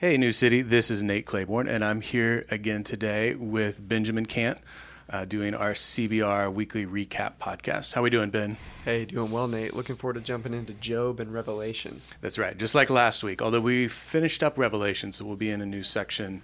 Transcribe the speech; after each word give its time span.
Hey, 0.00 0.16
New 0.16 0.32
City. 0.32 0.62
This 0.62 0.90
is 0.90 1.02
Nate 1.02 1.26
Claiborne, 1.26 1.68
and 1.68 1.84
I'm 1.84 2.00
here 2.00 2.46
again 2.50 2.84
today 2.84 3.34
with 3.34 3.86
Benjamin 3.86 4.24
Cant, 4.24 4.56
uh, 5.10 5.26
doing 5.26 5.52
our 5.52 5.72
CBR 5.74 6.50
weekly 6.50 6.86
recap 6.86 7.32
podcast. 7.38 7.92
How 7.92 8.00
we 8.00 8.08
doing, 8.08 8.30
Ben? 8.30 8.56
Hey, 8.86 9.04
doing 9.04 9.30
well, 9.30 9.46
Nate. 9.46 9.76
Looking 9.76 9.96
forward 9.96 10.14
to 10.14 10.22
jumping 10.22 10.54
into 10.54 10.72
Job 10.72 11.20
and 11.20 11.34
Revelation. 11.34 12.00
That's 12.22 12.38
right. 12.38 12.56
Just 12.56 12.74
like 12.74 12.88
last 12.88 13.22
week, 13.22 13.42
although 13.42 13.60
we 13.60 13.88
finished 13.88 14.42
up 14.42 14.56
Revelation, 14.56 15.12
so 15.12 15.26
we'll 15.26 15.36
be 15.36 15.50
in 15.50 15.60
a 15.60 15.66
new 15.66 15.82
section 15.82 16.40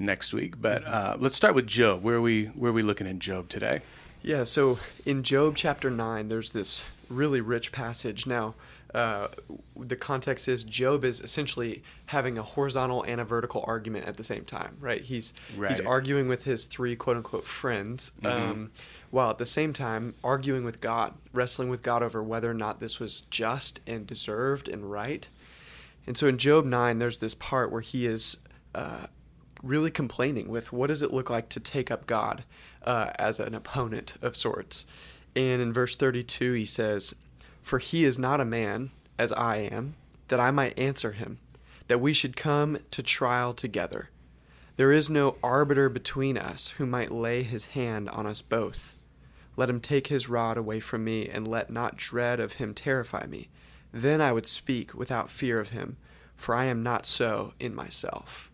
next 0.00 0.34
week. 0.34 0.60
But 0.60 0.84
uh, 0.84 1.16
let's 1.20 1.36
start 1.36 1.54
with 1.54 1.68
Job. 1.68 2.02
Where 2.02 2.16
are 2.16 2.20
we? 2.20 2.46
Where 2.46 2.70
are 2.72 2.74
we 2.74 2.82
looking 2.82 3.06
in 3.06 3.20
Job 3.20 3.48
today? 3.48 3.82
Yeah. 4.20 4.42
So 4.42 4.80
in 5.04 5.22
Job 5.22 5.54
chapter 5.54 5.90
nine, 5.90 6.28
there's 6.28 6.50
this 6.50 6.82
really 7.08 7.40
rich 7.40 7.70
passage. 7.70 8.26
Now 8.26 8.56
uh, 8.94 9.28
the 9.76 9.96
context 9.96 10.48
is 10.48 10.62
Job 10.62 11.04
is 11.04 11.20
essentially 11.20 11.82
having 12.06 12.38
a 12.38 12.42
horizontal 12.42 13.02
and 13.02 13.20
a 13.20 13.24
vertical 13.24 13.64
argument 13.66 14.06
at 14.06 14.16
the 14.16 14.22
same 14.22 14.44
time, 14.44 14.76
right? 14.80 15.02
He's 15.02 15.34
right. 15.56 15.70
he's 15.70 15.80
arguing 15.80 16.28
with 16.28 16.44
his 16.44 16.64
three 16.64 16.96
quote 16.96 17.16
unquote 17.16 17.44
friends, 17.44 18.12
mm-hmm. 18.22 18.26
um, 18.26 18.70
while 19.10 19.30
at 19.30 19.38
the 19.38 19.46
same 19.46 19.72
time 19.72 20.14
arguing 20.22 20.64
with 20.64 20.80
God, 20.80 21.14
wrestling 21.32 21.68
with 21.68 21.82
God 21.82 22.02
over 22.02 22.22
whether 22.22 22.50
or 22.50 22.54
not 22.54 22.80
this 22.80 23.00
was 23.00 23.22
just 23.22 23.80
and 23.86 24.06
deserved 24.06 24.68
and 24.68 24.90
right. 24.90 25.28
And 26.06 26.16
so 26.16 26.28
in 26.28 26.38
Job 26.38 26.64
nine, 26.64 26.98
there's 26.98 27.18
this 27.18 27.34
part 27.34 27.70
where 27.70 27.82
he 27.82 28.06
is. 28.06 28.36
Uh, 28.74 29.06
really 29.62 29.90
complaining 29.90 30.48
with 30.48 30.70
what 30.70 30.88
does 30.88 31.00
it 31.02 31.12
look 31.12 31.30
like 31.30 31.48
to 31.48 31.58
take 31.58 31.90
up 31.90 32.06
God 32.06 32.44
uh, 32.84 33.10
as 33.18 33.40
an 33.40 33.54
opponent 33.54 34.14
of 34.20 34.36
sorts. 34.36 34.86
And 35.34 35.60
in 35.60 35.72
verse 35.72 35.96
32, 35.96 36.52
he 36.52 36.64
says, 36.66 37.14
for 37.66 37.80
he 37.80 38.04
is 38.04 38.16
not 38.16 38.40
a 38.40 38.44
man, 38.44 38.92
as 39.18 39.32
I 39.32 39.56
am, 39.56 39.96
that 40.28 40.38
I 40.38 40.52
might 40.52 40.78
answer 40.78 41.10
him, 41.10 41.38
that 41.88 42.00
we 42.00 42.12
should 42.12 42.36
come 42.36 42.78
to 42.92 43.02
trial 43.02 43.54
together. 43.54 44.10
There 44.76 44.92
is 44.92 45.10
no 45.10 45.34
arbiter 45.42 45.88
between 45.88 46.38
us 46.38 46.68
who 46.78 46.86
might 46.86 47.10
lay 47.10 47.42
his 47.42 47.64
hand 47.64 48.08
on 48.10 48.24
us 48.24 48.40
both. 48.40 48.94
Let 49.56 49.68
him 49.68 49.80
take 49.80 50.06
his 50.06 50.28
rod 50.28 50.56
away 50.56 50.78
from 50.78 51.02
me, 51.02 51.28
and 51.28 51.48
let 51.48 51.68
not 51.68 51.96
dread 51.96 52.38
of 52.38 52.52
him 52.52 52.72
terrify 52.72 53.26
me. 53.26 53.48
Then 53.92 54.20
I 54.20 54.30
would 54.30 54.46
speak 54.46 54.94
without 54.94 55.28
fear 55.28 55.58
of 55.58 55.70
him, 55.70 55.96
for 56.36 56.54
I 56.54 56.66
am 56.66 56.84
not 56.84 57.04
so 57.04 57.52
in 57.58 57.74
myself. 57.74 58.48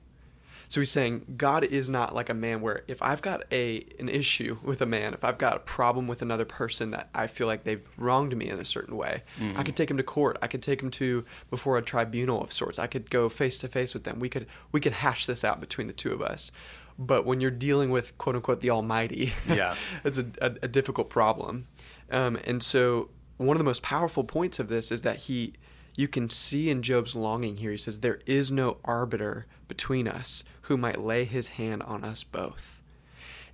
So 0.73 0.81
he's 0.81 0.91
saying 0.91 1.35
God 1.37 1.65
is 1.65 1.91
not 1.91 2.15
like 2.15 2.31
a 2.31 2.35
man 2.35 2.63
where 2.63 2.83
if 2.89 3.03
I've 3.03 3.21
got 3.21 3.43
a 3.53 3.85
an 4.01 4.09
issue 4.09 4.57
with 4.63 4.81
a 4.81 4.87
man, 4.87 5.13
if 5.13 5.23
I've 5.23 5.37
got 5.37 5.55
a 5.55 5.59
problem 5.59 6.09
with 6.09 6.23
another 6.23 6.47
person 6.47 6.93
that 6.93 7.11
I 7.15 7.27
feel 7.27 7.47
like 7.47 7.65
they've 7.65 7.87
wronged 7.99 8.35
me 8.35 8.49
in 8.49 8.59
a 8.59 8.65
certain 8.65 8.97
way, 8.97 9.23
mm-hmm. 9.39 9.59
I 9.61 9.65
could 9.65 9.77
take 9.77 9.91
him 9.91 9.99
to 9.99 10.03
court. 10.03 10.39
I 10.41 10.47
could 10.47 10.63
take 10.63 10.83
him 10.83 10.91
to 10.93 11.27
before 11.51 11.77
a 11.77 11.83
tribunal 11.83 12.43
of 12.43 12.55
sorts. 12.55 12.79
I 12.79 12.87
could 12.87 13.11
go 13.11 13.29
face 13.29 13.59
to 13.59 13.69
face 13.69 13.93
with 13.93 14.05
them. 14.05 14.19
We 14.19 14.31
could 14.31 14.47
we 14.73 14.81
could 14.81 14.95
hash 14.95 15.27
this 15.27 15.45
out 15.45 15.61
between 15.61 15.89
the 15.89 15.93
two 15.93 16.11
of 16.11 16.23
us. 16.23 16.51
But 16.99 17.27
when 17.27 17.43
you're 17.43 17.51
dealing 17.51 17.91
with 17.91 18.17
quote 18.17 18.37
unquote 18.37 18.61
the 18.61 18.71
Almighty, 18.71 19.35
yeah, 19.47 19.75
it's 20.05 20.17
a, 20.17 20.25
a, 20.41 20.55
a 20.63 20.69
difficult 20.69 21.11
problem. 21.11 21.67
Um, 22.11 22.39
and 22.45 22.63
so 22.63 23.11
one 23.37 23.57
of 23.57 23.59
the 23.59 23.65
most 23.65 23.83
powerful 23.83 24.25
points 24.25 24.59
of 24.59 24.69
this 24.69 24.91
is 24.91 25.03
that 25.03 25.19
he 25.19 25.53
you 25.95 26.09
can 26.09 26.31
see 26.31 26.71
in 26.71 26.83
Job's 26.83 27.15
longing 27.15 27.59
here. 27.59 27.71
He 27.71 27.77
says, 27.77 28.01
There 28.01 28.21
is 28.27 28.51
no 28.51 28.79
arbiter 28.85 29.47
between 29.69 30.09
us 30.09 30.45
who 30.63 30.77
might 30.77 31.01
lay 31.01 31.25
his 31.25 31.49
hand 31.49 31.83
on 31.83 32.05
us 32.05 32.23
both. 32.23 32.81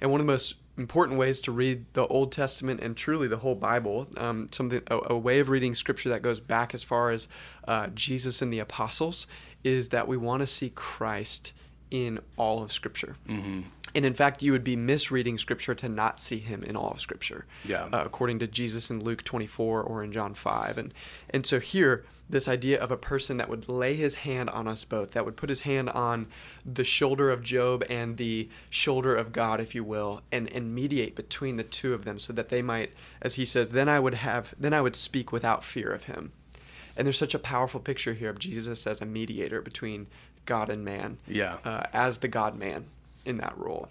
And 0.00 0.11
one 0.11 0.20
of 0.20 0.27
the 0.27 0.33
most 0.33 0.55
important 0.77 1.19
ways 1.19 1.41
to 1.41 1.53
read 1.53 1.84
the 1.94 2.06
Old 2.06 2.31
Testament 2.31 2.81
and 2.81 2.97
truly 2.97 3.27
the 3.27 3.39
whole 3.39 3.56
Bible, 3.56 4.06
um, 4.16 4.48
something 4.53 4.81
a, 4.86 5.00
a, 5.06 5.19
way 5.19 5.41
of 5.41 5.48
reading 5.48 5.75
Scripture 5.75 6.09
that 6.11 6.22
goes 6.22 6.39
back 6.39 6.72
as 6.72 6.84
far 6.84 7.11
as 7.11 7.27
uh, 7.66 7.89
Jesus 7.89 8.41
and 8.41 8.53
the 8.53 8.61
apostles, 8.61 9.27
is 9.64 9.89
that 9.89 10.06
we 10.06 10.16
want 10.16 10.41
to 10.41 10.47
see 10.47 10.70
Christ 10.70 11.53
in 11.91 12.20
all 12.36 12.62
of 12.62 12.72
Scripture. 12.72 13.17
Mm-hmm. 13.28 13.62
And 13.94 14.05
in 14.05 14.14
fact, 14.14 14.42
you 14.42 14.53
would 14.53 14.64
be 14.64 14.77
misreading 14.77 15.39
Scripture 15.39 15.75
to 15.75 15.89
not 15.89 16.20
see 16.20 16.39
Him 16.39 16.62
in 16.62 16.77
all 16.77 16.91
of 16.91 17.00
Scripture, 17.00 17.47
yeah. 17.64 17.84
Uh, 17.84 18.03
according 18.05 18.39
to 18.41 18.47
Jesus 18.47 18.91
in 18.91 19.03
Luke 19.03 19.25
24 19.25 19.82
or 19.82 20.03
in 20.03 20.12
John 20.12 20.34
5. 20.34 20.78
And 20.78 20.94
and 21.31 21.47
so 21.47 21.59
here, 21.59 22.04
this 22.28 22.48
idea 22.48 22.78
of 22.78 22.91
a 22.91 22.97
person 22.97 23.38
that 23.38 23.48
would 23.48 23.69
lay 23.69 23.94
his 23.94 24.16
hand 24.16 24.50
on 24.50 24.69
us 24.69 24.84
both, 24.84 25.12
that 25.12 25.25
would 25.25 25.37
put 25.37 25.48
his 25.48 25.60
hand 25.60 25.88
on 25.91 26.27
the 26.65 26.84
shoulder 26.84 27.31
of 27.31 27.43
Job 27.43 27.82
and 27.88 28.19
the 28.19 28.48
shoulder 28.69 29.16
of 29.16 29.32
God, 29.32 29.60
if 29.60 29.75
you 29.75 29.84
will, 29.84 30.22
and 30.31 30.53
and 30.53 30.75
mediate 30.75 31.16
between 31.16 31.56
the 31.56 31.65
two 31.65 31.94
of 31.94 32.04
them, 32.04 32.19
so 32.19 32.32
that 32.32 32.50
they 32.50 32.62
might, 32.62 32.93
as 33.22 33.37
he 33.37 33.44
says, 33.44 33.72
then 33.72 33.88
I 33.88 33.98
would 33.98 34.15
have, 34.15 34.54
then 34.59 34.75
I 34.75 34.82
would 34.82 34.97
speak 34.97 35.32
without 35.32 35.65
fear 35.65 35.91
of 35.91 36.04
Him. 36.04 36.32
And 36.97 37.06
there's 37.06 37.19
such 37.19 37.34
a 37.34 37.38
powerful 37.38 37.78
picture 37.78 38.15
here 38.15 38.28
of 38.28 38.41
Jesus 38.41 38.84
as 38.84 39.00
a 39.00 39.06
mediator 39.06 39.62
between 39.62 40.09
God 40.48 40.70
and 40.70 40.82
man. 40.82 41.19
Yeah. 41.28 41.59
Uh, 41.62 41.84
as 41.92 42.19
the 42.19 42.28
God 42.28 42.59
man 42.59 42.86
in 43.26 43.36
that 43.36 43.56
role. 43.56 43.91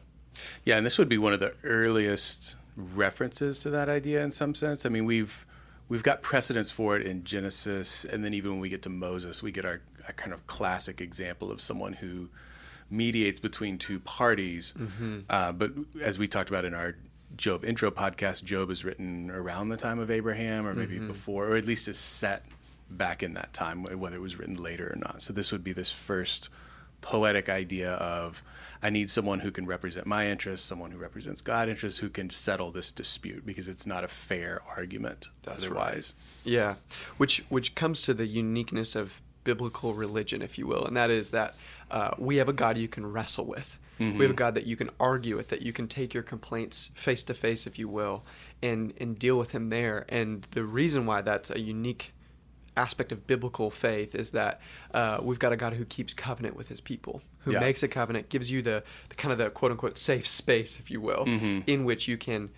Yeah, 0.65 0.77
and 0.77 0.85
this 0.85 0.97
would 0.97 1.07
be 1.07 1.19
one 1.19 1.31
of 1.31 1.39
the 1.39 1.53
earliest 1.63 2.55
references 2.75 3.59
to 3.59 3.69
that 3.69 3.87
idea 3.87 4.23
in 4.23 4.31
some 4.31 4.55
sense. 4.55 4.85
I 4.85 4.89
mean, 4.89 5.05
we've 5.05 5.45
we've 5.87 6.03
got 6.03 6.21
precedents 6.21 6.71
for 6.71 6.97
it 6.97 7.05
in 7.05 7.23
Genesis, 7.23 8.05
and 8.05 8.25
then 8.25 8.33
even 8.33 8.51
when 8.51 8.59
we 8.59 8.69
get 8.69 8.81
to 8.81 8.89
Moses, 8.89 9.41
we 9.41 9.51
get 9.51 9.65
our, 9.65 9.81
kind 10.15 10.33
of 10.33 10.47
classic 10.47 11.01
example 11.01 11.51
of 11.51 11.59
someone 11.59 11.93
who 11.93 12.29
mediates 12.89 13.39
between 13.39 13.77
two 13.77 13.99
parties. 13.99 14.73
Mm-hmm. 14.77 15.19
Uh, 15.29 15.51
but 15.51 15.71
as 16.01 16.17
we 16.17 16.27
talked 16.27 16.49
about 16.49 16.65
in 16.65 16.73
our 16.73 16.95
Job 17.35 17.65
intro 17.65 17.91
podcast, 17.91 18.43
Job 18.45 18.71
is 18.71 18.85
written 18.85 19.29
around 19.29 19.69
the 19.69 19.77
time 19.77 19.99
of 19.99 20.09
Abraham, 20.09 20.65
or 20.65 20.73
maybe 20.73 20.95
mm-hmm. 20.95 21.07
before, 21.07 21.49
or 21.49 21.55
at 21.55 21.65
least 21.65 21.87
is 21.87 21.99
set 21.99 22.43
back 22.89 23.21
in 23.23 23.33
that 23.33 23.53
time, 23.53 23.83
whether 23.83 24.15
it 24.15 24.21
was 24.21 24.37
written 24.37 24.55
later 24.55 24.91
or 24.93 24.95
not. 24.95 25.21
So 25.21 25.33
this 25.33 25.51
would 25.51 25.63
be 25.63 25.73
this 25.73 25.91
first 25.91 26.49
poetic 27.01 27.47
idea 27.47 27.93
of 27.93 28.43
I 28.81 28.89
need 28.89 29.09
someone 29.09 29.39
who 29.39 29.51
can 29.51 29.65
represent 29.65 30.05
my 30.05 30.27
interests, 30.27 30.67
someone 30.67 30.91
who 30.91 30.97
represents 30.97 31.41
God 31.41 31.69
interests, 31.69 31.99
who 31.99 32.09
can 32.09 32.29
settle 32.29 32.71
this 32.71 32.91
dispute 32.91 33.45
because 33.45 33.67
it's 33.67 33.85
not 33.85 34.03
a 34.03 34.07
fair 34.07 34.61
argument 34.75 35.29
That's 35.43 35.63
otherwise. 35.63 36.13
Right. 36.45 36.53
Yeah, 36.53 36.75
which 37.17 37.43
which 37.49 37.75
comes 37.75 38.01
to 38.03 38.13
the 38.13 38.27
uniqueness 38.27 38.95
of 38.95 39.21
biblical 39.43 39.93
religion, 39.93 40.41
if 40.41 40.57
you 40.57 40.67
will, 40.67 40.85
and 40.85 40.95
that 40.95 41.09
is 41.09 41.31
that 41.31 41.55
uh, 41.89 42.11
we 42.17 42.37
have 42.37 42.49
a 42.49 42.53
God 42.53 42.77
you 42.77 42.87
can 42.87 43.11
wrestle 43.11 43.45
with. 43.45 43.77
Mm-hmm. 43.99 44.17
We 44.19 44.25
have 44.25 44.31
a 44.31 44.35
God 44.35 44.53
that 44.53 44.67
you 44.67 44.75
can 44.75 44.91
argue 44.99 45.35
with, 45.35 45.47
that 45.47 45.63
you 45.63 45.73
can 45.73 45.87
take 45.87 46.13
your 46.13 46.21
complaints 46.21 46.91
face 46.93 47.23
to 47.23 47.33
face, 47.33 47.65
if 47.65 47.79
you 47.79 47.87
will, 47.87 48.23
and 48.61 48.93
and 48.99 49.17
deal 49.17 49.39
with 49.39 49.51
Him 49.53 49.69
there. 49.69 50.05
And 50.09 50.45
the 50.51 50.63
reason 50.63 51.05
why 51.05 51.21
that's 51.21 51.49
a 51.49 51.59
unique 51.59 52.13
aspect 52.77 53.11
of 53.11 53.27
biblical 53.27 53.69
faith 53.69 54.15
is 54.15 54.31
that 54.31 54.61
uh, 54.93 55.19
we've 55.21 55.39
got 55.39 55.51
a 55.51 55.57
God 55.57 55.73
who 55.73 55.85
keeps 55.85 56.13
covenant 56.13 56.55
with 56.55 56.69
his 56.69 56.79
people, 56.79 57.21
who 57.39 57.53
yeah. 57.53 57.59
makes 57.59 57.83
a 57.83 57.87
covenant, 57.87 58.29
gives 58.29 58.51
you 58.51 58.61
the, 58.61 58.83
the, 59.09 59.15
kind 59.15 59.31
of 59.31 59.37
the 59.37 59.49
quote 59.49 59.71
unquote 59.71 59.97
safe 59.97 60.27
space, 60.27 60.79
if 60.79 60.91
you 60.91 61.01
will, 61.01 61.25
mm-hmm. 61.25 61.59
in 61.67 61.83
which 61.83 62.07
you 62.07 62.17
can 62.17 62.49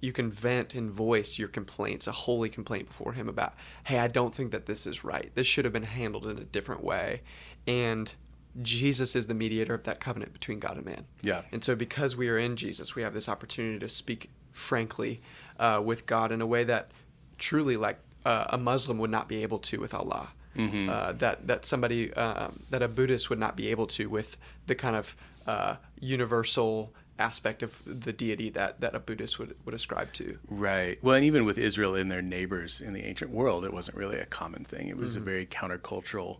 you 0.00 0.12
can 0.12 0.30
vent 0.30 0.76
and 0.76 0.90
voice 0.90 1.40
your 1.40 1.48
complaints, 1.48 2.06
a 2.06 2.12
holy 2.12 2.48
complaint 2.48 2.86
before 2.86 3.14
him 3.14 3.28
about, 3.28 3.54
hey, 3.86 3.98
I 3.98 4.06
don't 4.06 4.32
think 4.32 4.52
that 4.52 4.66
this 4.66 4.86
is 4.86 5.02
right. 5.02 5.32
This 5.34 5.46
should 5.46 5.64
have 5.64 5.72
been 5.72 5.82
handled 5.82 6.24
in 6.26 6.38
a 6.38 6.44
different 6.44 6.84
way. 6.84 7.22
And 7.66 8.14
Jesus 8.62 9.16
is 9.16 9.26
the 9.26 9.34
mediator 9.34 9.74
of 9.74 9.82
that 9.84 9.98
covenant 9.98 10.32
between 10.32 10.60
God 10.60 10.76
and 10.76 10.86
man. 10.86 11.06
Yeah. 11.22 11.42
And 11.50 11.64
so 11.64 11.74
because 11.74 12.16
we 12.16 12.28
are 12.28 12.38
in 12.38 12.54
Jesus, 12.54 12.94
we 12.94 13.02
have 13.02 13.12
this 13.12 13.28
opportunity 13.28 13.80
to 13.80 13.88
speak 13.88 14.30
frankly 14.52 15.20
uh, 15.58 15.82
with 15.84 16.06
God 16.06 16.30
in 16.30 16.40
a 16.40 16.46
way 16.46 16.62
that 16.62 16.92
truly 17.38 17.76
like 17.76 17.98
uh, 18.24 18.46
a 18.48 18.58
Muslim 18.58 18.98
would 18.98 19.10
not 19.10 19.28
be 19.28 19.42
able 19.42 19.58
to 19.58 19.80
with 19.80 19.94
Allah. 19.94 20.30
Mm-hmm. 20.56 20.88
Uh, 20.88 21.12
that 21.12 21.46
that 21.46 21.64
somebody 21.64 22.12
um, 22.14 22.60
that 22.70 22.82
a 22.82 22.88
Buddhist 22.88 23.30
would 23.30 23.38
not 23.38 23.56
be 23.56 23.68
able 23.68 23.86
to 23.88 24.08
with 24.08 24.36
the 24.66 24.74
kind 24.74 24.96
of 24.96 25.16
uh, 25.46 25.76
universal 26.00 26.92
aspect 27.18 27.62
of 27.62 27.82
the 27.84 28.12
deity 28.12 28.48
that, 28.50 28.80
that 28.80 28.94
a 28.94 29.00
Buddhist 29.00 29.38
would, 29.38 29.56
would 29.64 29.74
ascribe 29.74 30.12
to. 30.12 30.38
Right. 30.48 31.02
Well, 31.02 31.16
and 31.16 31.24
even 31.24 31.44
with 31.44 31.58
Israel 31.58 31.96
and 31.96 32.10
their 32.10 32.22
neighbors 32.22 32.80
in 32.80 32.92
the 32.92 33.04
ancient 33.04 33.32
world, 33.32 33.64
it 33.64 33.72
wasn't 33.72 33.96
really 33.96 34.18
a 34.18 34.26
common 34.26 34.64
thing. 34.64 34.86
It 34.86 34.96
was 34.96 35.14
mm-hmm. 35.14 35.22
a 35.22 35.24
very 35.24 35.46
countercultural 35.46 36.38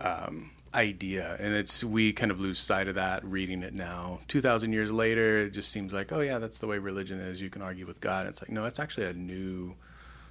um, 0.00 0.50
idea, 0.74 1.36
and 1.40 1.54
it's 1.54 1.82
we 1.82 2.12
kind 2.12 2.30
of 2.30 2.40
lose 2.40 2.58
sight 2.58 2.86
of 2.86 2.94
that 2.96 3.24
reading 3.24 3.62
it 3.62 3.74
now. 3.74 4.20
Two 4.28 4.40
thousand 4.40 4.72
years 4.72 4.92
later, 4.92 5.38
it 5.38 5.50
just 5.50 5.70
seems 5.70 5.92
like, 5.92 6.12
oh 6.12 6.20
yeah, 6.20 6.38
that's 6.38 6.58
the 6.58 6.66
way 6.66 6.78
religion 6.78 7.18
is. 7.18 7.40
You 7.40 7.50
can 7.50 7.62
argue 7.62 7.86
with 7.86 8.00
God. 8.00 8.20
And 8.20 8.28
it's 8.28 8.42
like, 8.42 8.50
no, 8.50 8.66
it's 8.66 8.78
actually 8.78 9.06
a 9.06 9.14
new 9.14 9.74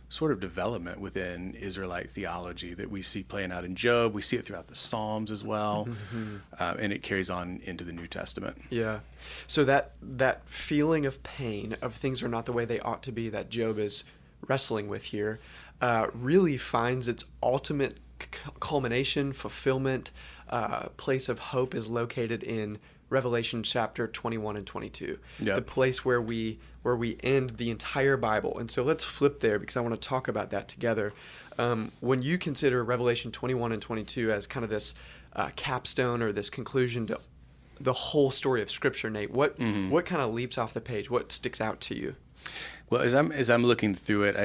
sort 0.09 0.31
of 0.31 0.39
development 0.39 1.00
within 1.00 1.53
Israelite 1.53 2.09
theology 2.09 2.73
that 2.73 2.89
we 2.89 3.01
see 3.01 3.23
playing 3.23 3.51
out 3.51 3.63
in 3.63 3.75
Job. 3.75 4.13
We 4.13 4.23
see 4.23 4.38
it 4.38 4.45
throughout 4.45 4.67
the 4.67 4.75
Psalms 4.75 5.29
as 5.29 5.44
well, 5.44 5.88
mm-hmm. 5.88 6.38
uh, 6.59 6.75
and 6.79 6.91
it 6.91 7.03
carries 7.03 7.29
on 7.29 7.61
into 7.63 7.83
the 7.83 7.94
New 7.94 8.07
Testament. 8.07 8.57
Yeah. 8.69 9.00
So 9.45 9.63
that 9.65 9.91
that 10.01 10.44
feeling 10.50 11.06
of 11.06 11.21
pain 11.23 11.77
of 11.81 11.94
things 11.94 12.23
are 12.23 12.27
not 12.27 12.45
the 12.45 12.53
way 12.53 12.65
they 12.65 12.79
ought 12.79 13.03
to 13.03 13.11
be 13.11 13.29
that 13.29 13.50
Job 13.50 13.77
is 13.77 14.03
wrestling 14.47 14.88
with 14.88 15.06
here 15.06 15.39
uh, 15.81 16.07
really 16.13 16.57
finds 16.57 17.07
its 17.07 17.25
ultimate 17.41 17.97
c- 18.21 18.51
culmination, 18.59 19.31
fulfillment, 19.31 20.11
uh, 20.50 20.89
place 20.97 21.29
of 21.29 21.39
hope 21.39 21.75
is 21.75 21.88
located 21.88 22.44
in 22.44 22.79
Revelation 23.09 23.63
chapter 23.63 24.07
21 24.07 24.56
and 24.57 24.65
22. 24.67 25.17
Yep. 25.41 25.56
The 25.56 25.61
place 25.61 26.06
where 26.06 26.21
we 26.21 26.59
where 26.81 26.95
we 26.95 27.17
end 27.21 27.57
the 27.57 27.69
entire 27.69 28.15
Bible. 28.17 28.57
And 28.57 28.71
so 28.71 28.83
let's 28.83 29.03
flip 29.03 29.39
there 29.41 29.59
because 29.59 29.75
I 29.75 29.81
want 29.81 30.00
to 30.00 30.07
talk 30.07 30.27
about 30.27 30.50
that 30.51 30.67
together. 30.67 31.13
Um, 31.57 31.91
when 32.00 32.21
you 32.21 32.38
consider 32.38 32.83
Revelation 32.83 33.31
21 33.31 33.73
and 33.73 33.81
22 33.81 34.31
as 34.31 34.47
kind 34.47 34.63
of 34.63 34.69
this 34.69 34.95
uh, 35.33 35.50
capstone 35.57 36.21
or 36.21 36.31
this 36.31 36.50
conclusion 36.50 37.06
to 37.07 37.19
the 37.81 37.94
whole 37.94 38.31
story 38.31 38.61
of 38.61 38.69
Scripture. 38.71 39.09
Nate, 39.09 39.31
what 39.31 39.57
Mm-hmm. 39.59 39.89
what 39.89 40.06
kind 40.06 40.21
of 40.21 40.33
leaps 40.33 40.57
off 40.57 40.73
the 40.73 40.81
page? 40.81 41.09
What 41.09 41.31
sticks 41.31 41.59
out 41.61 41.79
to 41.81 41.95
you? 41.95 42.15
Well, 42.89 43.01
as 43.01 43.13
I'm 43.13 43.31
as 43.31 43.50
I'm 43.50 43.63
looking 43.65 43.94
through 43.95 44.23
it, 44.23 44.35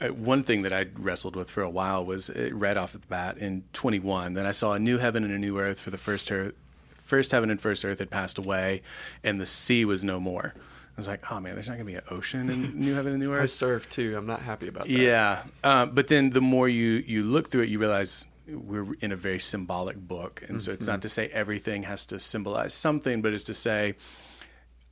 I, 0.00 0.08
one 0.10 0.42
thing 0.42 0.62
that 0.62 0.72
I 0.72 0.86
wrestled 0.96 1.36
with 1.36 1.50
for 1.50 1.62
a 1.62 1.70
while 1.70 2.04
was 2.04 2.30
it 2.30 2.54
right 2.54 2.76
off 2.76 2.94
at 2.94 3.02
the 3.02 3.06
bat 3.08 3.38
in 3.38 3.64
21. 3.72 4.34
Then 4.34 4.46
I 4.46 4.50
saw 4.52 4.72
a 4.72 4.78
new 4.78 4.98
heaven 4.98 5.22
and 5.24 5.32
a 5.32 5.38
new 5.38 5.58
earth 5.58 5.80
for 5.80 5.90
the 5.90 5.98
first 5.98 6.30
earth, 6.32 6.54
first 7.04 7.30
heaven 7.30 7.50
and 7.50 7.60
first 7.60 7.84
earth 7.84 7.98
had 7.98 8.10
passed 8.10 8.38
away, 8.38 8.82
and 9.22 9.40
the 9.40 9.46
sea 9.46 9.84
was 9.84 10.02
no 10.02 10.18
more. 10.18 10.54
I 10.96 11.00
was 11.00 11.08
like, 11.08 11.30
oh 11.30 11.40
man, 11.40 11.54
there's 11.54 11.68
not 11.68 11.74
gonna 11.74 11.86
be 11.86 11.96
an 11.96 12.04
ocean 12.10 12.48
in 12.48 12.78
new 12.80 12.94
heaven 12.94 13.12
and 13.12 13.20
new 13.20 13.32
Earth. 13.32 13.42
I 13.42 13.46
serve 13.46 13.88
too. 13.88 14.16
I'm 14.16 14.26
not 14.26 14.42
happy 14.42 14.68
about 14.68 14.86
that. 14.86 14.92
Yeah, 14.92 15.42
uh, 15.64 15.86
but 15.86 16.06
then 16.06 16.30
the 16.30 16.40
more 16.40 16.68
you 16.68 17.02
you 17.06 17.24
look 17.24 17.48
through 17.48 17.62
it, 17.62 17.68
you 17.68 17.80
realize 17.80 18.26
we're 18.46 18.94
in 19.00 19.10
a 19.10 19.16
very 19.16 19.40
symbolic 19.40 19.96
book, 19.96 20.44
and 20.48 20.62
so 20.62 20.70
it's 20.70 20.86
not 20.86 21.02
to 21.02 21.08
say 21.08 21.28
everything 21.28 21.82
has 21.82 22.06
to 22.06 22.20
symbolize 22.20 22.74
something, 22.74 23.22
but 23.22 23.32
it's 23.32 23.44
to 23.44 23.54
say, 23.54 23.94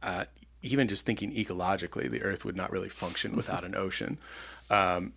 uh, 0.03 0.25
even 0.63 0.89
just 0.89 1.07
thinking 1.07 1.33
ecologically, 1.35 2.11
the 2.11 2.23
Earth 2.23 2.45
would 2.45 2.57
not 2.57 2.73
really 2.73 2.89
function 2.89 3.37
without 3.37 3.63
an 3.63 3.75
ocean, 3.77 4.19
um, 4.71 5.13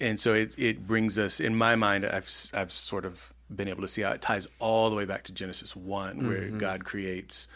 and 0.00 0.20
so 0.20 0.34
it 0.34 0.54
it 0.58 0.86
brings 0.86 1.18
us, 1.18 1.40
in 1.40 1.56
my 1.56 1.76
mind, 1.76 2.04
I've 2.04 2.30
I've 2.52 2.72
sort 2.72 3.06
of 3.06 3.32
been 3.54 3.68
able 3.68 3.82
to 3.82 3.88
see 3.88 4.02
how 4.02 4.10
it 4.12 4.22
ties 4.22 4.48
all 4.58 4.90
the 4.90 4.96
way 4.96 5.04
back 5.04 5.22
to 5.24 5.32
Genesis 5.32 5.76
one, 5.76 6.26
where 6.28 6.48
God 6.50 6.84
creates. 6.84 7.48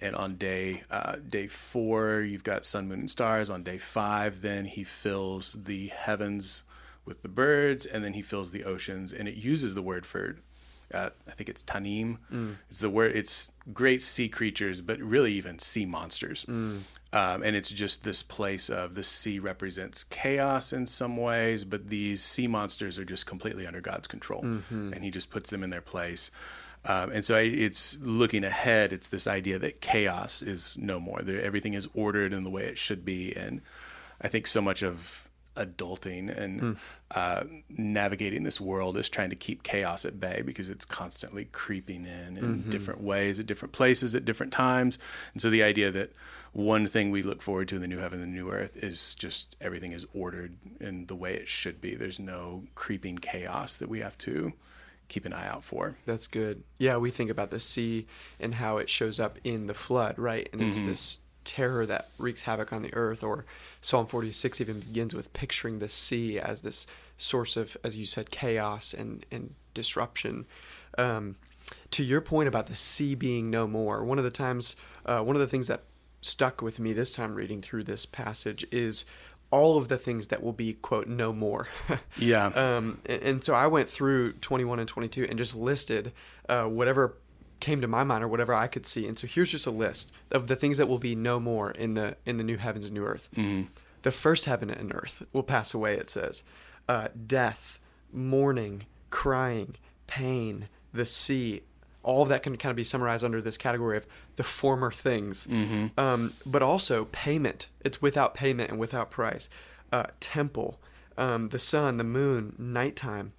And 0.00 0.14
on 0.14 0.36
day 0.36 0.82
uh, 0.90 1.16
day 1.26 1.46
four, 1.46 2.20
you've 2.20 2.44
got 2.44 2.64
sun, 2.66 2.88
moon, 2.88 3.00
and 3.00 3.10
stars. 3.10 3.48
On 3.48 3.62
day 3.62 3.78
five, 3.78 4.42
then 4.42 4.66
he 4.66 4.84
fills 4.84 5.54
the 5.54 5.86
heavens 5.88 6.64
with 7.06 7.22
the 7.22 7.28
birds, 7.28 7.86
and 7.86 8.04
then 8.04 8.12
he 8.12 8.20
fills 8.22 8.50
the 8.50 8.64
oceans. 8.64 9.12
And 9.12 9.26
it 9.28 9.36
uses 9.36 9.74
the 9.74 9.80
word 9.82 10.04
for, 10.04 10.36
uh, 10.92 11.10
I 11.26 11.30
think 11.30 11.48
it's 11.48 11.62
tanim. 11.62 12.18
It's 12.68 12.80
the 12.80 12.90
word. 12.90 13.16
It's 13.16 13.50
great 13.72 14.02
sea 14.02 14.28
creatures, 14.28 14.80
but 14.82 14.98
really 15.00 15.32
even 15.32 15.58
sea 15.60 15.86
monsters. 15.86 16.44
Um, 17.16 17.42
and 17.42 17.56
it's 17.56 17.70
just 17.70 18.04
this 18.04 18.22
place 18.22 18.68
of 18.68 18.94
the 18.94 19.02
sea 19.02 19.38
represents 19.38 20.04
chaos 20.04 20.70
in 20.70 20.86
some 20.86 21.16
ways, 21.16 21.64
but 21.64 21.88
these 21.88 22.22
sea 22.22 22.46
monsters 22.46 22.98
are 22.98 23.06
just 23.06 23.24
completely 23.24 23.66
under 23.66 23.80
God's 23.80 24.06
control, 24.06 24.42
and 24.92 25.02
He 25.02 25.10
just 25.10 25.30
puts 25.30 25.48
them 25.48 25.62
in 25.62 25.70
their 25.70 25.80
place. 25.80 26.30
Um, 26.84 27.10
and 27.10 27.24
so 27.24 27.36
I, 27.36 27.40
it's 27.40 27.98
looking 28.02 28.44
ahead. 28.44 28.92
It's 28.92 29.08
this 29.08 29.26
idea 29.26 29.58
that 29.58 29.80
chaos 29.80 30.42
is 30.42 30.76
no 30.76 31.00
more. 31.00 31.22
That 31.22 31.42
everything 31.42 31.72
is 31.72 31.88
ordered 31.94 32.34
in 32.34 32.44
the 32.44 32.50
way 32.50 32.64
it 32.64 32.76
should 32.76 33.02
be. 33.04 33.34
And 33.34 33.62
I 34.20 34.28
think 34.28 34.46
so 34.46 34.60
much 34.60 34.82
of 34.82 35.25
adulting 35.56 36.36
and 36.36 36.60
hmm. 36.60 36.72
uh, 37.12 37.44
navigating 37.68 38.44
this 38.44 38.60
world 38.60 38.96
is 38.96 39.08
trying 39.08 39.30
to 39.30 39.36
keep 39.36 39.62
chaos 39.62 40.04
at 40.04 40.20
bay 40.20 40.42
because 40.44 40.68
it's 40.68 40.84
constantly 40.84 41.46
creeping 41.46 42.06
in 42.06 42.36
in 42.36 42.44
mm-hmm. 42.44 42.70
different 42.70 43.00
ways 43.00 43.40
at 43.40 43.46
different 43.46 43.72
places 43.72 44.14
at 44.14 44.24
different 44.24 44.52
times. 44.52 44.98
And 45.32 45.42
so 45.42 45.50
the 45.50 45.62
idea 45.62 45.90
that 45.90 46.12
one 46.52 46.86
thing 46.86 47.10
we 47.10 47.22
look 47.22 47.42
forward 47.42 47.68
to 47.68 47.76
in 47.76 47.82
the 47.82 47.88
new 47.88 47.98
heaven 47.98 48.20
and 48.20 48.32
the 48.32 48.34
new 48.34 48.50
earth 48.50 48.82
is 48.82 49.14
just 49.14 49.56
everything 49.60 49.92
is 49.92 50.06
ordered 50.14 50.56
in 50.80 51.06
the 51.06 51.14
way 51.14 51.34
it 51.34 51.48
should 51.48 51.80
be. 51.80 51.94
There's 51.94 52.18
no 52.18 52.64
creeping 52.74 53.18
chaos 53.18 53.76
that 53.76 53.88
we 53.88 54.00
have 54.00 54.16
to 54.18 54.54
keep 55.08 55.24
an 55.24 55.32
eye 55.32 55.46
out 55.46 55.64
for. 55.64 55.96
That's 56.06 56.26
good. 56.26 56.62
Yeah, 56.78 56.96
we 56.96 57.10
think 57.10 57.30
about 57.30 57.50
the 57.50 57.60
sea 57.60 58.06
and 58.40 58.54
how 58.54 58.78
it 58.78 58.90
shows 58.90 59.20
up 59.20 59.38
in 59.44 59.66
the 59.66 59.74
flood, 59.74 60.18
right? 60.18 60.48
And 60.52 60.62
it's 60.62 60.78
mm-hmm. 60.78 60.88
this 60.88 61.18
terror 61.46 61.86
that 61.86 62.08
wreaks 62.18 62.42
havoc 62.42 62.72
on 62.72 62.82
the 62.82 62.92
earth. 62.94 63.22
Or 63.22 63.44
Psalm 63.80 64.06
46 64.06 64.60
even 64.60 64.80
begins 64.80 65.14
with 65.14 65.32
picturing 65.32 65.78
the 65.78 65.88
sea 65.88 66.38
as 66.38 66.62
this 66.62 66.86
source 67.16 67.56
of, 67.56 67.76
as 67.82 67.96
you 67.96 68.04
said, 68.04 68.30
chaos 68.30 68.92
and, 68.92 69.24
and 69.30 69.54
disruption. 69.72 70.46
Um, 70.98 71.36
to 71.92 72.04
your 72.04 72.20
point 72.20 72.48
about 72.48 72.66
the 72.66 72.74
sea 72.74 73.14
being 73.14 73.50
no 73.50 73.66
more, 73.66 74.04
one 74.04 74.18
of 74.18 74.24
the 74.24 74.30
times, 74.30 74.76
uh, 75.04 75.22
one 75.22 75.36
of 75.36 75.40
the 75.40 75.48
things 75.48 75.68
that 75.68 75.82
stuck 76.22 76.60
with 76.60 76.78
me 76.80 76.92
this 76.92 77.12
time 77.12 77.34
reading 77.34 77.62
through 77.62 77.84
this 77.84 78.04
passage 78.04 78.66
is 78.72 79.04
all 79.50 79.78
of 79.78 79.88
the 79.88 79.96
things 79.96 80.26
that 80.28 80.42
will 80.42 80.52
be 80.52 80.72
quote 80.74 81.06
no 81.06 81.32
more 81.32 81.68
Yeah. 82.18 82.46
um, 82.54 83.00
and, 83.06 83.22
and 83.22 83.44
so 83.44 83.54
i 83.54 83.66
went 83.66 83.88
through 83.88 84.32
21 84.34 84.80
and 84.80 84.88
22 84.88 85.26
and 85.28 85.38
just 85.38 85.54
listed 85.54 86.12
uh, 86.48 86.64
whatever 86.64 87.14
came 87.60 87.80
to 87.80 87.88
my 87.88 88.04
mind 88.04 88.22
or 88.22 88.28
whatever 88.28 88.52
i 88.54 88.66
could 88.66 88.86
see. 88.86 89.06
And 89.08 89.18
so 89.18 89.26
here's 89.26 89.50
just 89.52 89.66
a 89.66 89.70
list 89.70 90.12
of 90.30 90.46
the 90.48 90.56
things 90.56 90.78
that 90.78 90.88
will 90.88 90.98
be 90.98 91.14
no 91.14 91.40
more 91.40 91.70
in 91.70 91.94
the 91.94 92.16
in 92.26 92.36
the 92.36 92.44
new 92.44 92.56
heavens 92.58 92.86
and 92.86 92.94
new 92.94 93.04
earth. 93.04 93.28
The 94.02 94.10
first 94.12 94.44
heaven 94.44 94.70
and 94.70 94.94
earth 94.94 95.24
will 95.32 95.42
pass 95.42 95.74
away 95.74 95.94
it 95.94 96.10
says. 96.10 96.42
Uh, 96.88 97.08
death 97.26 97.78
mourning 98.12 98.86
crying 99.10 99.74
pain 100.06 100.68
the 100.92 101.06
sea 101.06 101.62
all 102.02 102.24
that 102.24 102.42
can 102.44 102.56
kind 102.56 102.70
of 102.70 102.76
be 102.76 102.84
summarized 102.84 103.24
under 103.24 103.40
this 103.42 103.56
category 103.56 103.96
of 103.96 104.06
the 104.36 104.44
former 104.44 104.92
things. 104.92 105.46
Um, 105.98 106.34
but 106.44 106.62
also 106.62 107.06
payment. 107.06 107.66
It's 107.84 108.00
without 108.00 108.32
payment 108.34 108.70
and 108.70 108.78
without 108.78 109.10
price. 109.10 109.48
Uh, 109.92 110.04
temple 110.20 110.78
um, 111.18 111.48
the 111.48 111.58
sun 111.58 111.96
the 111.96 112.04
moon 112.04 112.54
nighttime. 112.58 113.32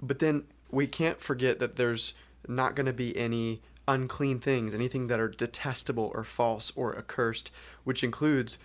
But 0.00 0.20
then 0.20 0.44
we 0.70 0.86
can't 0.86 1.20
forget 1.20 1.58
that 1.58 1.76
there's 1.76 2.14
not 2.48 2.74
going 2.74 2.86
to 2.86 2.92
be 2.92 3.16
any 3.16 3.60
unclean 3.86 4.38
things 4.40 4.74
anything 4.74 5.08
that 5.08 5.20
are 5.20 5.28
detestable 5.28 6.10
or 6.14 6.24
false 6.24 6.72
or 6.74 6.96
accursed 6.96 7.50
which 7.84 8.02
includes 8.02 8.58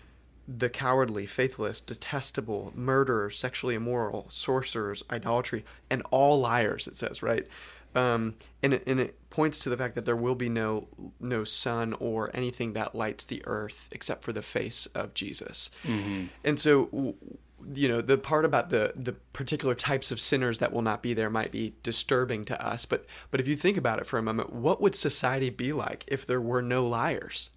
the 0.58 0.70
cowardly, 0.70 1.26
faithless, 1.28 1.80
detestable, 1.80 2.72
murderers, 2.76 3.38
sexually 3.38 3.76
immoral, 3.76 4.26
sorcerers, 4.30 5.04
idolatry, 5.12 5.64
and 5.90 6.02
all 6.10 6.40
liars. 6.40 6.88
It 6.88 6.96
says 6.96 7.22
right, 7.22 7.46
um, 7.94 8.36
and 8.64 8.74
it, 8.74 8.84
and 8.88 9.00
it 9.00 9.16
points 9.30 9.60
to 9.60 9.70
the 9.70 9.78
fact 9.78 9.94
that 9.96 10.06
there 10.06 10.16
will 10.16 10.36
be 10.36 10.50
no 10.50 10.88
no 11.20 11.44
sun 11.44 11.94
or 12.00 12.32
anything 12.34 12.74
that 12.74 12.96
lights 12.96 13.26
the 13.26 13.44
earth 13.46 13.90
except 13.92 14.24
for 14.24 14.34
the 14.34 14.42
face 14.42 14.88
of 14.88 15.14
Jesus. 15.14 15.70
And 16.44 16.60
so, 16.60 17.16
you 17.74 17.88
know, 17.88 18.02
the 18.02 18.18
part 18.18 18.46
about 18.46 18.70
the 18.70 18.94
the 18.96 19.14
particular 19.34 19.76
types 19.76 20.12
of 20.12 20.20
sinners 20.20 20.58
that 20.60 20.74
will 20.74 20.82
not 20.82 21.02
be 21.02 21.14
there 21.14 21.30
might 21.30 21.52
be 21.52 21.76
disturbing 21.84 22.46
to 22.46 22.66
us. 22.66 22.86
But 22.86 23.06
but 23.32 23.40
if 23.40 23.48
you 23.48 23.56
think 23.56 23.78
about 23.78 24.00
it 24.00 24.06
for 24.06 24.18
a 24.18 24.24
moment, 24.24 24.54
what 24.54 24.82
would 24.82 24.96
society 24.96 25.50
be 25.50 25.74
like 25.74 26.04
if 26.08 26.26
there 26.26 26.42
were 26.42 26.62
no 26.62 26.86
liars? 26.86 27.52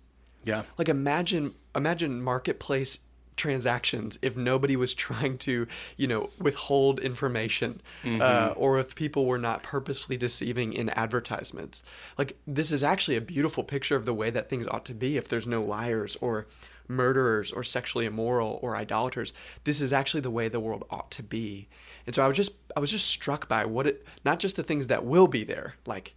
yeah. 0.44 0.62
like 0.78 0.88
imagine 0.88 1.54
imagine 1.74 2.22
marketplace 2.22 3.00
transactions 3.36 4.18
if 4.22 4.36
nobody 4.36 4.76
was 4.76 4.94
trying 5.08 5.38
to 5.38 5.66
you 5.96 6.06
know 6.06 6.30
withhold 6.38 7.00
information 7.00 7.80
uh, 8.04 8.54
or 8.56 8.78
if 8.78 8.94
people 8.94 9.26
were 9.26 9.38
not 9.38 9.62
purposefully 9.62 10.16
deceiving 10.16 10.72
in 10.72 10.88
advertisements. 10.90 11.82
Like 12.18 12.36
this 12.46 12.70
is 12.70 12.82
actually 12.82 13.16
a 13.16 13.20
beautiful 13.20 13.64
picture 13.64 13.96
of 13.96 14.04
the 14.04 14.14
way 14.14 14.30
that 14.30 14.48
things 14.48 14.66
ought 14.68 14.84
to 14.86 14.94
be 14.94 15.16
if 15.16 15.28
there's 15.28 15.46
no 15.46 15.62
liars 15.62 16.16
or 16.20 16.46
murderers 16.88 17.52
or 17.52 17.62
sexually 17.62 18.06
immoral 18.06 18.58
or 18.62 18.76
idolaters. 18.76 19.32
This 19.64 19.80
is 19.80 19.92
actually 19.92 20.20
the 20.20 20.30
way 20.30 20.48
the 20.48 20.60
world 20.60 20.84
ought 20.90 21.10
to 21.12 21.22
be. 21.22 21.68
And 22.06 22.14
so 22.14 22.24
i 22.24 22.26
was 22.26 22.36
just 22.36 22.54
i 22.76 22.80
was 22.80 22.90
just 22.90 23.06
struck 23.06 23.48
by 23.48 23.64
what 23.64 23.86
it 23.86 24.04
not 24.24 24.40
just 24.40 24.56
the 24.56 24.62
things 24.62 24.88
that 24.88 25.04
will 25.04 25.28
be 25.28 25.44
there 25.44 25.76
like 25.86 26.14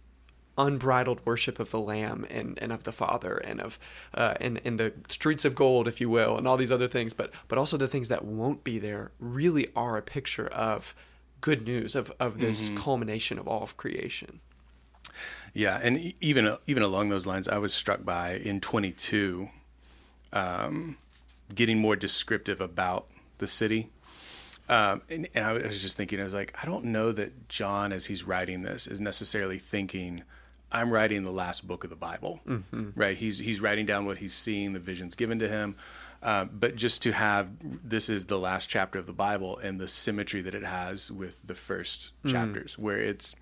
unbridled 0.58 1.20
worship 1.24 1.58
of 1.58 1.70
the 1.70 1.80
Lamb 1.80 2.26
and, 2.30 2.58
and 2.60 2.72
of 2.72 2.84
the 2.84 2.92
Father 2.92 3.36
and 3.36 3.60
of 3.60 3.78
uh, 4.14 4.34
and, 4.40 4.60
and 4.64 4.78
the 4.78 4.92
streets 5.08 5.44
of 5.44 5.54
gold, 5.54 5.86
if 5.88 6.00
you 6.00 6.08
will, 6.08 6.36
and 6.36 6.46
all 6.48 6.56
these 6.56 6.72
other 6.72 6.88
things, 6.88 7.12
but 7.12 7.30
but 7.48 7.58
also 7.58 7.76
the 7.76 7.88
things 7.88 8.08
that 8.08 8.24
won't 8.24 8.64
be 8.64 8.78
there 8.78 9.10
really 9.18 9.68
are 9.74 9.96
a 9.96 10.02
picture 10.02 10.48
of 10.48 10.94
good 11.40 11.66
news 11.66 11.94
of, 11.94 12.12
of 12.18 12.40
this 12.40 12.70
culmination 12.74 13.38
of 13.38 13.46
all 13.46 13.62
of 13.62 13.76
creation. 13.76 14.40
Yeah, 15.52 15.78
and 15.82 16.14
even 16.20 16.56
even 16.66 16.82
along 16.82 17.08
those 17.08 17.26
lines, 17.26 17.48
I 17.48 17.58
was 17.58 17.72
struck 17.72 18.04
by 18.04 18.32
in 18.32 18.60
22, 18.60 19.48
um, 20.32 20.98
getting 21.54 21.78
more 21.78 21.96
descriptive 21.96 22.60
about 22.60 23.06
the 23.38 23.46
city. 23.46 23.90
Um, 24.68 25.02
and, 25.08 25.28
and 25.34 25.44
I 25.44 25.52
was 25.52 25.80
just 25.80 25.96
thinking, 25.96 26.20
I 26.20 26.24
was 26.24 26.34
like, 26.34 26.56
I 26.60 26.66
don't 26.66 26.86
know 26.86 27.12
that 27.12 27.48
John, 27.48 27.92
as 27.92 28.06
he's 28.06 28.24
writing 28.24 28.62
this, 28.62 28.86
is 28.86 29.00
necessarily 29.00 29.58
thinking, 29.58 30.24
I'm 30.76 30.90
writing 30.90 31.22
the 31.24 31.30
last 31.32 31.66
book 31.66 31.84
of 31.84 31.90
the 31.90 31.96
Bible, 31.96 32.40
right? 32.94 33.16
He's 33.16 33.38
he's 33.38 33.60
writing 33.60 33.86
down 33.86 34.04
what 34.04 34.18
he's 34.18 34.34
seeing, 34.34 34.72
the 34.74 34.78
visions 34.78 35.16
given 35.16 35.38
to 35.38 35.48
him. 35.48 35.76
Uh, 36.22 36.44
but 36.44 36.76
just 36.76 37.02
to 37.02 37.12
have 37.12 37.48
this 37.60 38.08
is 38.08 38.26
the 38.26 38.38
last 38.38 38.68
chapter 38.68 38.98
of 38.98 39.06
the 39.06 39.12
Bible 39.12 39.58
and 39.58 39.78
the 39.80 39.88
symmetry 39.88 40.40
that 40.42 40.54
it 40.54 40.64
has 40.64 41.10
with 41.10 41.46
the 41.46 41.54
first 41.54 42.10
chapters, 42.26 42.78
where 42.78 42.98
it's 42.98 43.34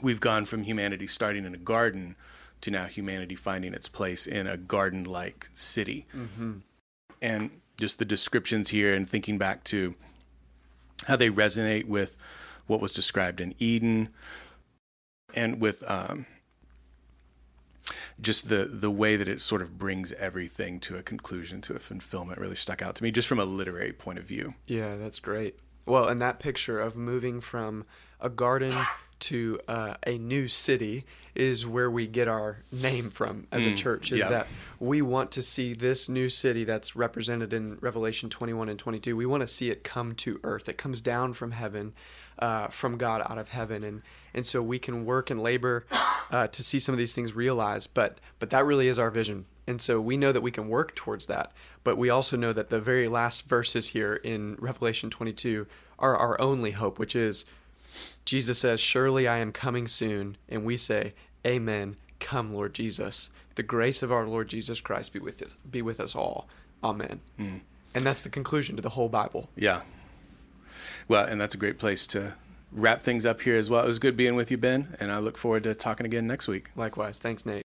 we've 0.00 0.20
gone 0.20 0.44
from 0.44 0.62
humanity 0.62 1.06
starting 1.06 1.44
in 1.44 1.54
a 1.54 1.58
garden 1.58 2.14
to 2.60 2.70
now 2.70 2.86
humanity 2.86 3.34
finding 3.34 3.74
its 3.74 3.88
place 3.88 4.26
in 4.26 4.46
a 4.46 4.56
garden 4.56 5.04
like 5.04 5.50
city. 5.54 6.06
And 7.20 7.50
just 7.80 7.98
the 7.98 8.04
descriptions 8.04 8.70
here 8.70 8.94
and 8.94 9.08
thinking 9.08 9.38
back 9.38 9.64
to 9.64 9.94
how 11.06 11.16
they 11.16 11.30
resonate 11.30 11.86
with 11.86 12.16
what 12.66 12.80
was 12.80 12.92
described 12.94 13.40
in 13.40 13.54
Eden 13.58 14.08
and 15.34 15.60
with 15.60 15.82
um, 15.88 16.26
just 18.20 18.48
the, 18.48 18.64
the 18.64 18.90
way 18.90 19.16
that 19.16 19.28
it 19.28 19.40
sort 19.40 19.62
of 19.62 19.78
brings 19.78 20.12
everything 20.14 20.80
to 20.80 20.96
a 20.96 21.02
conclusion, 21.02 21.60
to 21.62 21.74
a 21.74 21.78
fulfillment, 21.78 22.40
really 22.40 22.56
stuck 22.56 22.82
out 22.82 22.96
to 22.96 23.02
me, 23.02 23.10
just 23.10 23.28
from 23.28 23.38
a 23.38 23.44
literary 23.44 23.92
point 23.92 24.18
of 24.18 24.24
view. 24.24 24.54
Yeah, 24.66 24.96
that's 24.96 25.18
great. 25.18 25.58
Well, 25.86 26.08
and 26.08 26.20
that 26.20 26.38
picture 26.38 26.80
of 26.80 26.96
moving 26.96 27.40
from 27.40 27.86
a 28.20 28.28
garden 28.28 28.74
to 29.20 29.60
uh, 29.68 29.94
a 30.06 30.18
new 30.18 30.48
city 30.48 31.04
is 31.34 31.64
where 31.66 31.90
we 31.90 32.06
get 32.06 32.26
our 32.26 32.58
name 32.72 33.10
from 33.10 33.46
as 33.52 33.64
a 33.64 33.72
church. 33.74 34.10
Is 34.10 34.20
yeah. 34.20 34.28
that 34.28 34.46
we 34.80 35.00
want 35.00 35.30
to 35.32 35.42
see 35.42 35.72
this 35.72 36.08
new 36.08 36.28
city 36.28 36.64
that's 36.64 36.96
represented 36.96 37.52
in 37.52 37.78
Revelation 37.80 38.28
21 38.28 38.68
and 38.68 38.78
22. 38.78 39.16
We 39.16 39.24
want 39.24 39.42
to 39.42 39.46
see 39.46 39.70
it 39.70 39.84
come 39.84 40.14
to 40.16 40.40
earth. 40.42 40.68
It 40.68 40.78
comes 40.78 41.00
down 41.00 41.34
from 41.34 41.52
heaven, 41.52 41.94
uh, 42.40 42.68
from 42.68 42.98
God 42.98 43.22
out 43.28 43.38
of 43.38 43.50
heaven, 43.50 43.84
and 43.84 44.02
and 44.34 44.44
so 44.46 44.60
we 44.60 44.78
can 44.78 45.04
work 45.04 45.30
and 45.30 45.40
labor 45.40 45.86
uh, 46.30 46.48
to 46.48 46.62
see 46.62 46.80
some 46.80 46.92
of 46.92 46.98
these 46.98 47.14
things 47.14 47.32
realized. 47.34 47.90
But 47.94 48.18
but 48.40 48.50
that 48.50 48.64
really 48.64 48.88
is 48.88 48.98
our 48.98 49.10
vision. 49.10 49.46
And 49.68 49.82
so 49.82 50.00
we 50.00 50.16
know 50.16 50.32
that 50.32 50.40
we 50.40 50.50
can 50.50 50.68
work 50.68 50.94
towards 50.96 51.26
that, 51.26 51.52
but 51.84 51.98
we 51.98 52.08
also 52.08 52.38
know 52.38 52.54
that 52.54 52.70
the 52.70 52.80
very 52.80 53.06
last 53.06 53.46
verses 53.46 53.88
here 53.88 54.14
in 54.14 54.56
Revelation 54.58 55.10
22 55.10 55.66
are 55.98 56.16
our 56.16 56.40
only 56.40 56.70
hope, 56.70 56.98
which 56.98 57.14
is 57.14 57.44
Jesus 58.24 58.58
says, 58.58 58.80
Surely 58.80 59.26
I 59.26 59.38
am 59.38 59.52
coming 59.52 59.88
soon. 59.88 60.36
And 60.48 60.64
we 60.64 60.76
say, 60.76 61.14
Amen. 61.46 61.96
Come, 62.20 62.52
Lord 62.54 62.74
Jesus. 62.74 63.30
The 63.54 63.62
grace 63.62 64.02
of 64.02 64.12
our 64.12 64.26
Lord 64.26 64.48
Jesus 64.48 64.80
Christ 64.80 65.12
be 65.12 65.18
with 65.18 65.42
us, 65.42 65.56
be 65.68 65.82
with 65.82 66.00
us 66.00 66.14
all. 66.14 66.48
Amen. 66.82 67.20
Hmm. 67.36 67.56
And 67.94 68.04
that's 68.04 68.22
the 68.22 68.28
conclusion 68.28 68.76
to 68.76 68.82
the 68.82 68.90
whole 68.90 69.08
Bible. 69.08 69.48
Yeah. 69.56 69.82
Well, 71.08 71.26
and 71.26 71.40
that's 71.40 71.54
a 71.54 71.58
great 71.58 71.78
place 71.78 72.06
to 72.08 72.34
wrap 72.70 73.02
things 73.02 73.24
up 73.24 73.40
here 73.42 73.56
as 73.56 73.70
well. 73.70 73.82
It 73.82 73.86
was 73.86 73.98
good 73.98 74.16
being 74.16 74.36
with 74.36 74.50
you, 74.50 74.58
Ben, 74.58 74.96
and 75.00 75.10
I 75.10 75.18
look 75.18 75.38
forward 75.38 75.64
to 75.64 75.74
talking 75.74 76.06
again 76.06 76.26
next 76.26 76.48
week. 76.48 76.70
Likewise. 76.76 77.18
Thanks, 77.18 77.46
Nate. 77.46 77.56